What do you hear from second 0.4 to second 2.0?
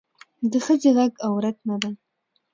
د ښخي غږ عورت نه دی